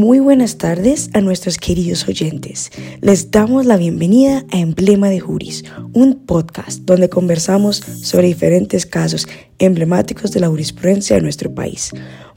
[0.00, 2.70] Muy buenas tardes a nuestros queridos oyentes.
[3.02, 9.28] Les damos la bienvenida a Emblema de Juris, un podcast donde conversamos sobre diferentes casos
[9.58, 11.90] emblemáticos de la jurisprudencia de nuestro país.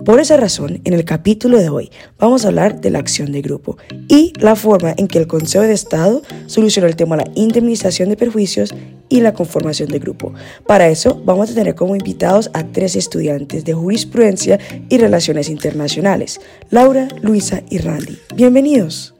[0.03, 1.89] Por esa razón, en el capítulo de hoy
[2.19, 3.77] vamos a hablar de la acción de grupo
[4.09, 8.09] y la forma en que el Consejo de Estado solucionó el tema de la indemnización
[8.09, 8.75] de perjuicios
[9.09, 10.33] y la conformación de grupo.
[10.65, 14.59] Para eso vamos a tener como invitados a tres estudiantes de jurisprudencia
[14.89, 18.17] y relaciones internacionales, Laura, Luisa y Randy.
[18.35, 19.13] Bienvenidos.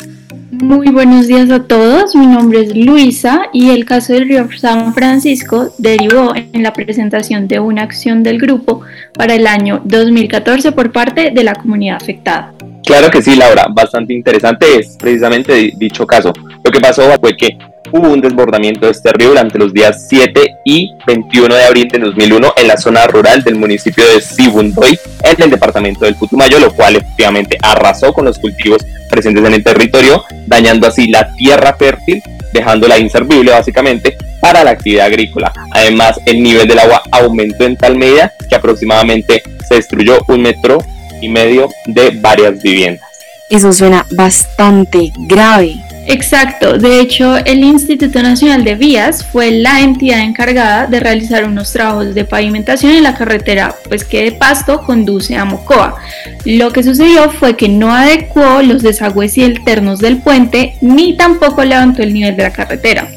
[0.51, 4.93] Muy buenos días a todos, mi nombre es Luisa y el caso del río San
[4.93, 8.81] Francisco derivó en la presentación de una acción del grupo
[9.13, 12.53] para el año 2014 por parte de la comunidad afectada.
[12.85, 16.33] Claro que sí, Laura, bastante interesante es precisamente dicho caso.
[16.63, 17.57] Lo que pasó fue que
[17.93, 21.99] hubo un desbordamiento de este río durante los días 7 y 21 de abril de
[21.99, 26.73] 2001 en la zona rural del municipio de Sibundoy, en el departamento del Putumayo, lo
[26.73, 32.23] cual efectivamente arrasó con los cultivos presentes en el territorio, dañando así la tierra fértil,
[32.51, 35.53] dejándola inservible básicamente para la actividad agrícola.
[35.71, 40.79] Además, el nivel del agua aumentó en tal medida que aproximadamente se destruyó un metro
[41.21, 43.07] y medio de varias viviendas.
[43.51, 45.75] Eso suena bastante grave.
[46.05, 51.71] Exacto, de hecho el Instituto Nacional de Vías fue la entidad encargada de realizar unos
[51.71, 55.95] trabajos de pavimentación en la carretera pues que de Pasto conduce a Mocoa.
[56.45, 61.63] Lo que sucedió fue que no adecuó los desagües y alternos del puente ni tampoco
[61.63, 63.07] levantó el nivel de la carretera.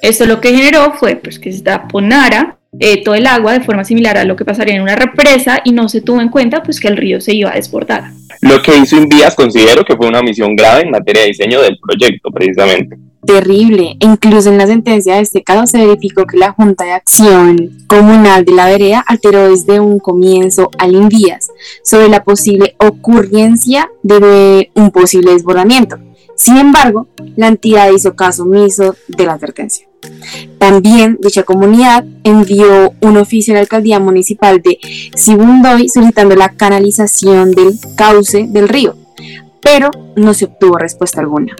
[0.00, 3.84] Esto lo que generó fue pues, que se taponara eh, todo el agua de forma
[3.84, 6.80] similar a lo que pasaría en una represa y no se tuvo en cuenta pues
[6.80, 8.10] que el río se iba a desbordar.
[8.42, 11.78] Lo que hizo Invías considero que fue una misión grave en materia de diseño del
[11.78, 12.96] proyecto precisamente.
[13.26, 13.96] Terrible.
[13.98, 18.44] Incluso en la sentencia de este caso se verificó que la Junta de Acción Comunal
[18.44, 21.50] de la Vereda alteró desde un comienzo al Invías
[21.82, 25.98] sobre la posible ocurrencia de un posible desbordamiento.
[26.36, 29.88] Sin embargo, la entidad hizo caso omiso de la advertencia.
[30.58, 34.78] También dicha comunidad envió un oficio a la alcaldía municipal de
[35.14, 38.96] Sibundoy solicitando la canalización del cauce del río,
[39.62, 41.54] pero no se obtuvo respuesta alguna.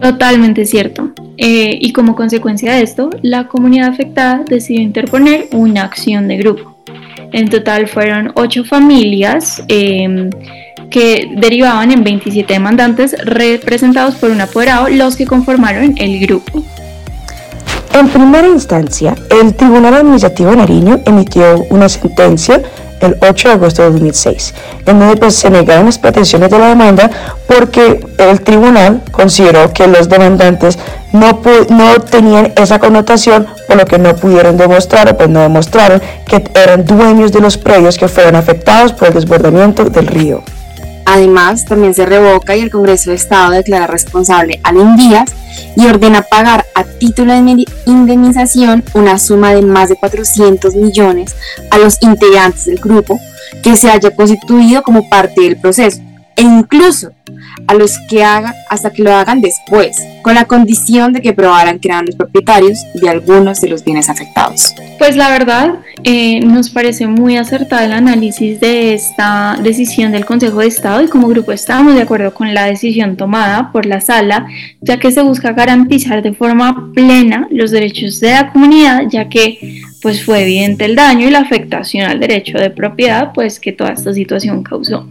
[0.00, 1.10] Totalmente cierto.
[1.36, 6.76] Eh, y como consecuencia de esto, la comunidad afectada decidió interponer una acción de grupo.
[7.32, 9.62] En total fueron ocho familias.
[9.68, 10.30] Em,
[10.90, 16.64] que derivaban en 27 demandantes representados por un apoderado, los que conformaron el grupo.
[17.92, 22.62] En primera instancia, el Tribunal Administrativo de Nariño emitió una sentencia
[23.00, 24.54] el 8 de agosto de 2006,
[24.86, 27.10] en donde pues, se negaron las pretensiones de la demanda
[27.46, 30.78] porque el tribunal consideró que los demandantes
[31.12, 31.40] no,
[32.10, 36.84] tenían esa connotación, por lo que no pudieron demostrar o pues no demostraron que eran
[36.84, 40.42] dueños de los predios que fueron afectados por el desbordamiento del río.
[41.06, 45.34] Además, también se revoca y el Congreso de Estado declara responsable a Lindías
[45.76, 51.34] y ordena pagar a título de indemnización una suma de más de 400 millones
[51.70, 53.18] a los integrantes del grupo
[53.62, 56.00] que se haya constituido como parte del proceso
[56.40, 57.12] e incluso
[57.66, 61.78] a los que hagan hasta que lo hagan después, con la condición de que probaran
[61.78, 64.74] que eran los propietarios de algunos de los bienes afectados.
[64.98, 70.60] Pues la verdad, eh, nos parece muy acertado el análisis de esta decisión del Consejo
[70.60, 74.46] de Estado y como grupo estamos de acuerdo con la decisión tomada por la sala,
[74.80, 79.82] ya que se busca garantizar de forma plena los derechos de la comunidad, ya que
[80.00, 83.90] pues fue evidente el daño y la afectación al derecho de propiedad pues que toda
[83.90, 85.06] esta situación causó.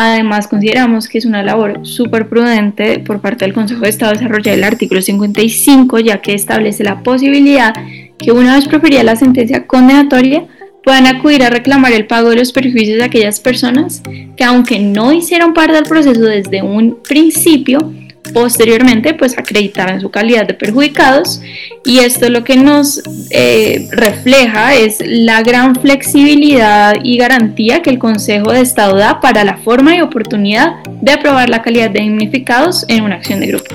[0.00, 4.54] Además, consideramos que es una labor súper prudente por parte del Consejo de Estado desarrollar
[4.54, 7.74] el artículo 55, ya que establece la posibilidad
[8.16, 10.46] que una vez proferida la sentencia condenatoria,
[10.84, 14.00] puedan acudir a reclamar el pago de los perjuicios de aquellas personas
[14.36, 17.92] que, aunque no hicieron parte del proceso desde un principio,
[18.32, 21.40] posteriormente pues acreditaban su calidad de perjudicados
[21.84, 27.98] y esto lo que nos eh, refleja es la gran flexibilidad y garantía que el
[27.98, 32.84] Consejo de Estado da para la forma y oportunidad de aprobar la calidad de dignificados
[32.88, 33.74] en una acción de grupo.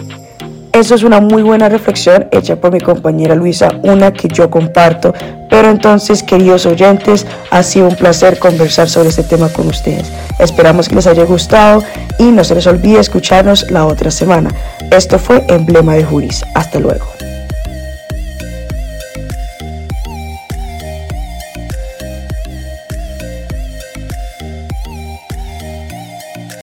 [0.83, 5.13] Eso es una muy buena reflexión hecha por mi compañera Luisa, una que yo comparto.
[5.49, 10.11] Pero entonces, queridos oyentes, ha sido un placer conversar sobre este tema con ustedes.
[10.39, 11.85] Esperamos que les haya gustado
[12.19, 14.53] y no se les olvide escucharnos la otra semana.
[14.91, 16.43] Esto fue Emblema de Juris.
[16.53, 17.12] Hasta luego.